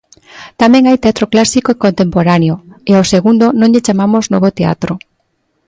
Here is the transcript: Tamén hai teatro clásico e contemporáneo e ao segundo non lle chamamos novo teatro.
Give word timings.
Tamén 0.61 0.83
hai 0.85 0.97
teatro 1.03 1.25
clásico 1.33 1.69
e 1.71 1.81
contemporáneo 1.85 2.55
e 2.89 2.91
ao 2.95 3.05
segundo 3.13 3.45
non 3.59 3.71
lle 3.73 3.85
chamamos 3.87 4.23
novo 4.33 4.49
teatro. 4.59 4.93